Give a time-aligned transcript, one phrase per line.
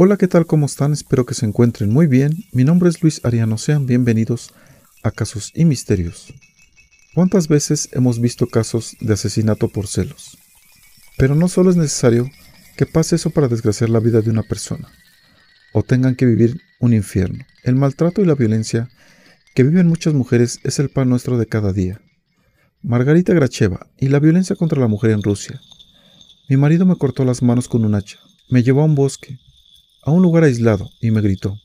[0.00, 0.46] Hola, ¿qué tal?
[0.46, 0.92] ¿Cómo están?
[0.92, 2.44] Espero que se encuentren muy bien.
[2.52, 3.58] Mi nombre es Luis Ariano.
[3.58, 4.54] Sean bienvenidos
[5.02, 6.32] a Casos y Misterios.
[7.16, 10.38] ¿Cuántas veces hemos visto casos de asesinato por celos?
[11.16, 12.30] Pero no solo es necesario
[12.76, 14.88] que pase eso para desgraciar la vida de una persona,
[15.72, 17.44] o tengan que vivir un infierno.
[17.64, 18.88] El maltrato y la violencia
[19.56, 22.00] que viven muchas mujeres es el pan nuestro de cada día.
[22.82, 25.60] Margarita Gracheva y la violencia contra la mujer en Rusia.
[26.48, 29.40] Mi marido me cortó las manos con un hacha, me llevó a un bosque,
[30.02, 31.58] a un lugar aislado, y me gritó,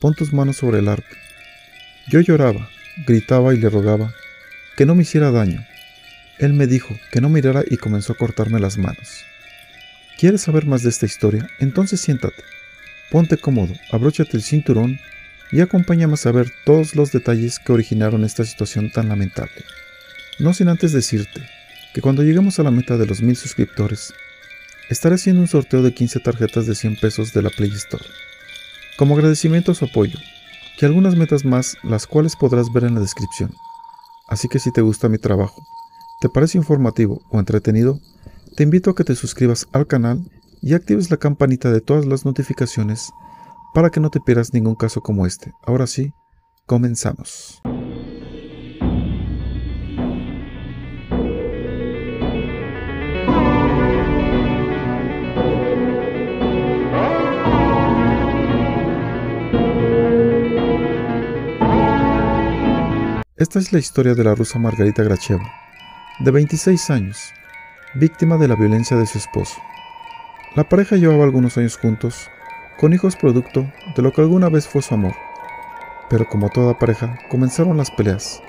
[0.00, 1.14] pon tus manos sobre el arco.
[2.08, 2.68] Yo lloraba,
[3.06, 4.14] gritaba y le rogaba
[4.76, 5.64] que no me hiciera daño.
[6.38, 9.24] Él me dijo que no mirara y comenzó a cortarme las manos.
[10.18, 11.48] ¿Quieres saber más de esta historia?
[11.58, 12.42] Entonces siéntate,
[13.10, 14.98] ponte cómodo, abróchate el cinturón
[15.52, 19.64] y acompáñame a saber todos los detalles que originaron esta situación tan lamentable.
[20.38, 21.42] No sin antes decirte
[21.94, 24.12] que cuando lleguemos a la meta de los mil suscriptores,
[24.90, 28.04] estaré haciendo un sorteo de 15 tarjetas de 100 pesos de la Play Store.
[28.96, 30.18] Como agradecimiento a su apoyo,
[30.80, 33.52] y algunas metas más las cuales podrás ver en la descripción.
[34.28, 35.66] Así que si te gusta mi trabajo,
[36.20, 38.00] te parece informativo o entretenido,
[38.56, 40.30] te invito a que te suscribas al canal
[40.62, 43.12] y actives la campanita de todas las notificaciones
[43.74, 45.52] para que no te pierdas ningún caso como este.
[45.64, 46.12] Ahora sí,
[46.66, 47.60] comenzamos.
[63.38, 65.44] Esta es la historia de la rusa Margarita Gracheva,
[66.20, 67.34] de 26 años,
[67.94, 69.60] víctima de la violencia de su esposo.
[70.54, 72.30] La pareja llevaba algunos años juntos,
[72.78, 75.12] con hijos producto de lo que alguna vez fue su amor.
[76.08, 78.42] Pero como toda pareja, comenzaron las peleas,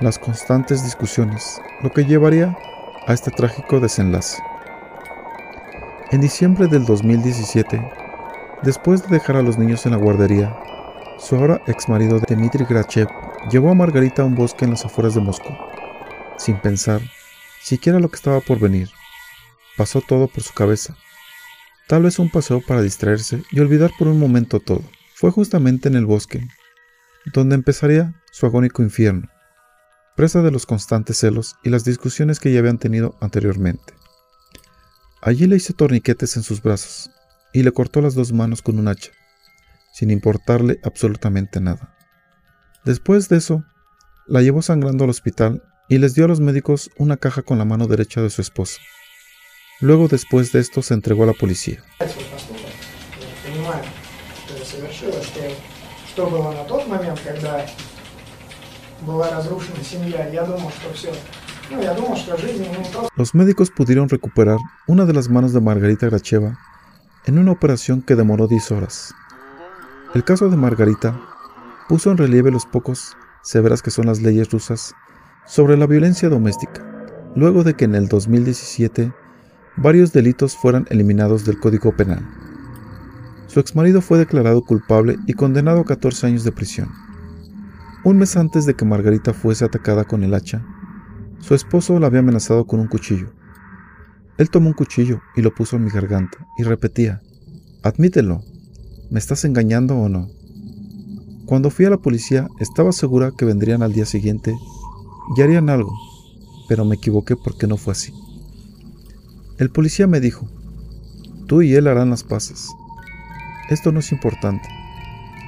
[0.00, 2.58] las constantes discusiones, lo que llevaría
[3.06, 4.42] a este trágico desenlace.
[6.10, 7.80] En diciembre del 2017,
[8.64, 10.52] después de dejar a los niños en la guardería,
[11.16, 13.06] su ahora ex marido Dmitry Grachev
[13.50, 15.56] Llevó a Margarita a un bosque en las afueras de Moscú,
[16.36, 17.00] sin pensar
[17.62, 18.90] siquiera lo que estaba por venir.
[19.76, 20.96] Pasó todo por su cabeza.
[21.86, 24.82] Tal vez un paseo para distraerse y olvidar por un momento todo.
[25.14, 26.44] Fue justamente en el bosque,
[27.32, 29.28] donde empezaría su agónico infierno,
[30.16, 33.94] presa de los constantes celos y las discusiones que ya habían tenido anteriormente.
[35.22, 37.10] Allí le hizo torniquetes en sus brazos
[37.52, 39.12] y le cortó las dos manos con un hacha,
[39.92, 41.95] sin importarle absolutamente nada.
[42.86, 43.64] Después de eso,
[44.28, 47.64] la llevó sangrando al hospital y les dio a los médicos una caja con la
[47.64, 48.78] mano derecha de su esposo.
[49.80, 51.82] Luego, después de esto, se entregó a la policía.
[63.16, 66.56] Los médicos pudieron recuperar una de las manos de Margarita Gracheva
[67.24, 69.12] en una operación que demoró 10 horas.
[70.14, 71.20] El caso de Margarita
[71.88, 74.94] puso en relieve los pocos severas que son las leyes rusas
[75.46, 76.84] sobre la violencia doméstica,
[77.36, 79.12] luego de que en el 2017
[79.76, 82.26] varios delitos fueran eliminados del Código Penal.
[83.46, 86.90] Su exmarido fue declarado culpable y condenado a 14 años de prisión.
[88.04, 90.64] Un mes antes de que Margarita fuese atacada con el hacha,
[91.38, 93.32] su esposo la había amenazado con un cuchillo.
[94.38, 97.20] Él tomó un cuchillo y lo puso en mi garganta y repetía,
[97.82, 98.42] admítelo,
[99.10, 100.28] ¿me estás engañando o no?
[101.46, 104.58] Cuando fui a la policía estaba segura que vendrían al día siguiente
[105.36, 105.96] y harían algo,
[106.68, 108.12] pero me equivoqué porque no fue así.
[109.56, 110.48] El policía me dijo,
[111.46, 112.68] tú y él harán las paces.
[113.70, 114.68] Esto no es importante.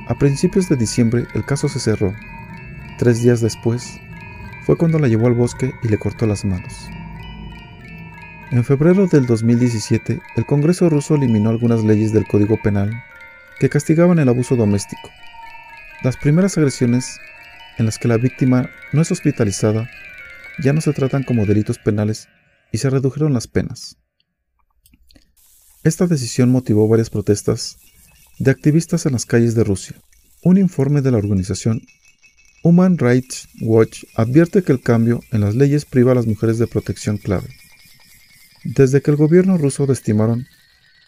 [0.07, 2.15] A principios de diciembre el caso se cerró.
[2.99, 3.99] Tres días después
[4.67, 6.75] fue cuando la llevó al bosque y le cortó las manos.
[8.53, 12.93] En febrero del 2017, el Congreso ruso eliminó algunas leyes del Código Penal
[13.59, 15.11] que castigaban el abuso doméstico
[16.03, 17.19] las primeras agresiones
[17.79, 19.91] en las que la víctima no es hospitalizada
[20.63, 22.29] ya no se tratan como delitos penales
[22.73, 23.97] y se redujeron las penas.
[25.85, 27.79] Esta decisión motivó varias protestas
[28.39, 29.97] de activistas en las calles de Rusia.
[30.43, 31.83] Un informe de la organización
[32.63, 36.67] Human Rights Watch advierte que el cambio en las leyes priva a las mujeres de
[36.67, 37.49] protección clave.
[38.65, 40.47] Desde que el gobierno ruso destimaron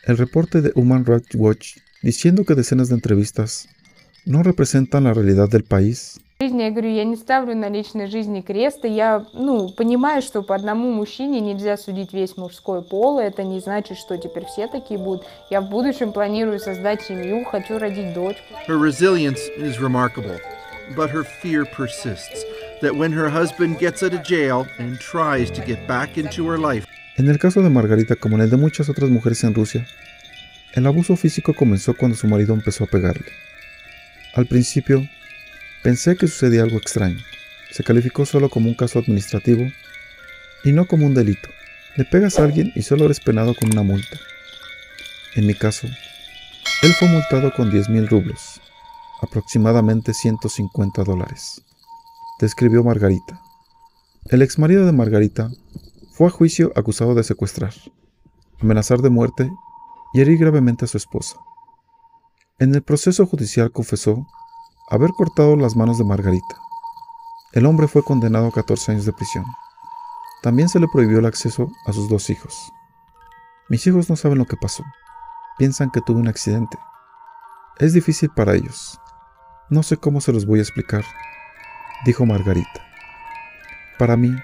[0.05, 3.69] el reporte de Human Rights Watch diciendo que decenas de entrevistas
[4.27, 6.21] no representan la realidad del país.
[6.41, 8.89] Я говорю, я не ставлю на личной жизни креста.
[8.89, 13.19] Я, ну, понимаю, что по одному мужчине нельзя судить весь мужской пол.
[13.19, 15.27] Это не значит, что теперь все такие будут.
[15.51, 18.43] Я в будущем планирую создать семью, хочу родить дочку.
[18.67, 20.39] Her resilience is remarkable,
[20.97, 22.45] but her fear persists
[22.81, 26.59] that when her husband gets out of jail and tries to get back into her
[26.59, 26.87] life.
[27.19, 29.87] En el caso de Margarita, como en el de muchas otras mujeres en Rusia,
[30.73, 33.27] El abuso físico comenzó cuando su marido empezó a pegarle.
[34.35, 35.09] Al principio,
[35.83, 37.19] pensé que sucedía algo extraño.
[37.71, 39.65] Se calificó solo como un caso administrativo
[40.65, 41.49] y no como un delito.
[41.97, 44.19] Le pegas a alguien y solo eres penado con una multa.
[45.35, 45.89] En mi caso,
[46.83, 48.61] él fue multado con 10 mil rublos,
[49.21, 51.63] aproximadamente 150 dólares,
[52.41, 53.41] describió Margarita.
[54.27, 55.51] El exmarido de Margarita
[56.13, 57.75] fue a juicio acusado de secuestrar,
[58.61, 59.51] amenazar de muerte
[60.15, 61.37] y herir gravemente a su esposa.
[62.61, 64.27] En el proceso judicial confesó
[64.91, 66.57] haber cortado las manos de Margarita.
[67.55, 69.47] El hombre fue condenado a 14 años de prisión.
[70.43, 72.71] También se le prohibió el acceso a sus dos hijos.
[73.71, 74.85] Mis hijos no saben lo que pasó.
[75.57, 76.77] Piensan que tuve un accidente.
[77.79, 79.01] Es difícil para ellos.
[79.71, 81.05] No sé cómo se los voy a explicar,
[82.05, 82.87] dijo Margarita.
[83.99, 84.37] Para mí,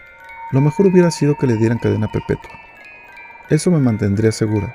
[0.53, 2.53] lo mejor hubiera sido que le dieran cadena perpetua.
[3.51, 4.75] Eso me mantendría segura.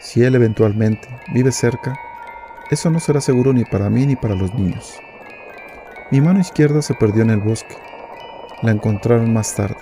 [0.00, 2.00] Si él eventualmente vive cerca,
[2.70, 4.98] eso no será seguro ni para mí ni para los niños.
[6.10, 7.76] Mi mano izquierda se perdió en el bosque.
[8.62, 9.76] La encontraron más tarde.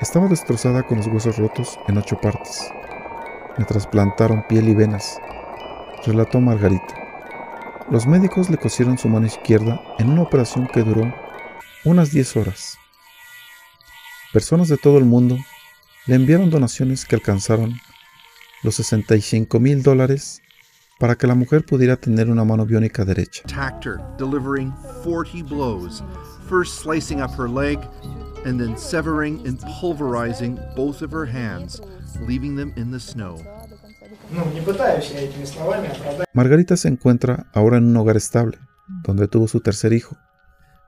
[0.00, 2.68] Estaba destrozada con los huesos rotos en ocho partes.
[3.58, 5.20] Me trasplantaron piel y venas,
[6.04, 6.94] relató Margarita.
[7.90, 11.12] Los médicos le cosieron su mano izquierda en una operación que duró
[11.84, 12.78] unas 10 horas.
[14.32, 15.36] Personas de todo el mundo
[16.06, 17.78] le enviaron donaciones que alcanzaron
[18.62, 20.40] los 65 mil dólares
[21.02, 23.42] para que la mujer pudiera tener una mano biónica derecha.
[23.48, 24.72] Her, delivering
[25.02, 26.00] 40 blows,
[26.48, 27.80] first slicing up her leg
[28.46, 31.82] and then severing and pulverizing both of her hands,
[32.28, 33.42] leaving them in the snow.
[36.34, 38.60] Margarita se encuentra ahora en un hogar estable,
[39.02, 40.16] donde tuvo su tercer hijo.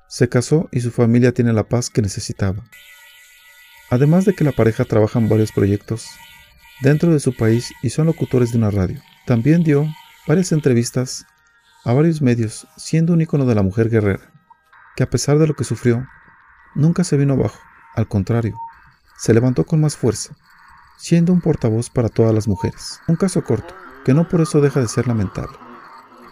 [0.06, 2.62] Se casó y su familia tiene la paz que necesitaba.
[3.90, 6.06] Además de que la pareja trabaja en varios proyectos
[6.82, 9.02] dentro de su país y son locutores de una radio.
[9.26, 9.88] También dio
[10.26, 11.26] varias entrevistas
[11.84, 14.32] a varios medios, siendo un ícono de la mujer guerrera,
[14.96, 16.06] que a pesar de lo que sufrió,
[16.74, 17.58] nunca se vino abajo,
[17.94, 18.56] al contrario,
[19.18, 20.34] se levantó con más fuerza,
[20.96, 23.00] siendo un portavoz para todas las mujeres.
[23.06, 23.74] Un caso corto,
[24.04, 25.58] que no por eso deja de ser lamentable,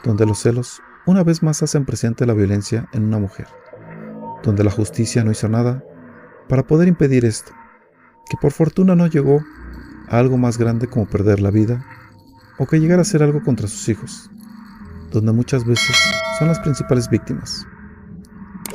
[0.04, 3.48] donde los celos una vez más hacen presente la violencia en una mujer,
[4.42, 5.84] donde la justicia no hizo nada
[6.48, 7.52] para poder impedir esto,
[8.30, 9.44] que por fortuna no llegó
[10.08, 11.84] a algo más grande como perder la vida
[12.62, 14.30] o que llegara a hacer algo contra sus hijos,
[15.10, 15.96] donde muchas veces
[16.38, 17.66] son las principales víctimas.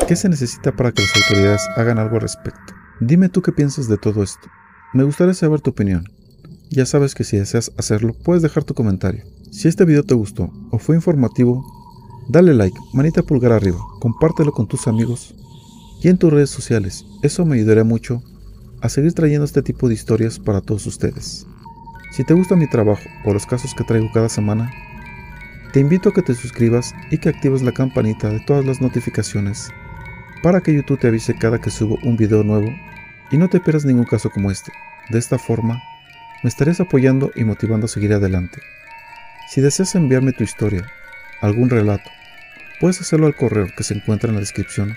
[0.09, 2.73] ¿Qué se necesita para que las autoridades hagan algo al respecto?
[2.99, 4.49] Dime tú qué piensas de todo esto.
[4.93, 6.03] Me gustaría saber tu opinión.
[6.69, 9.23] Ya sabes que si deseas hacerlo, puedes dejar tu comentario.
[9.51, 11.63] Si este video te gustó o fue informativo,
[12.27, 15.33] dale like, manita pulgar arriba, compártelo con tus amigos
[16.03, 17.05] y en tus redes sociales.
[17.23, 18.21] Eso me ayudará mucho
[18.81, 21.47] a seguir trayendo este tipo de historias para todos ustedes.
[22.11, 24.71] Si te gusta mi trabajo o los casos que traigo cada semana,
[25.73, 29.69] te invito a que te suscribas y que actives la campanita de todas las notificaciones
[30.41, 32.69] para que YouTube te avise cada que subo un video nuevo
[33.31, 34.71] y no te pierdas ningún caso como este.
[35.09, 35.81] De esta forma,
[36.43, 38.61] me estarías apoyando y motivando a seguir adelante.
[39.49, 40.85] Si deseas enviarme tu historia,
[41.41, 42.09] algún relato,
[42.79, 44.95] puedes hacerlo al correo que se encuentra en la descripción.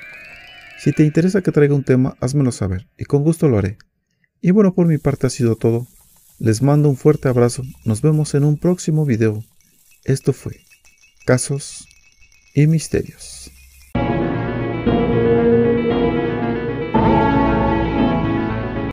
[0.79, 3.79] Si te interesa que traiga un tema, házmelo saber y con gusto lo haré.
[4.41, 5.87] Y bueno, por mi parte ha sido todo.
[6.41, 7.65] Les mando un fuerte abrazo.
[7.85, 9.45] Nos vemos en un próximo video.
[10.05, 10.57] Esto fue
[11.27, 11.87] Casos
[12.55, 13.40] y Misterios.